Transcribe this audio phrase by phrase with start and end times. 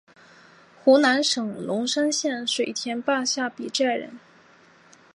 [0.83, 4.17] 湖南省龙山县水田坝下比寨人。